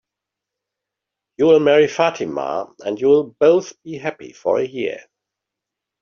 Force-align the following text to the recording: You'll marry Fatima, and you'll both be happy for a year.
You'll 1.37 1.59
marry 1.59 1.87
Fatima, 1.87 2.73
and 2.79 2.99
you'll 2.99 3.35
both 3.39 3.73
be 3.83 3.99
happy 3.99 4.33
for 4.33 4.57
a 4.57 4.65
year. 4.65 5.05